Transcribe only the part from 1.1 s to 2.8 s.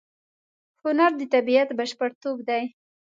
د طبیعت بشپړتوب دی.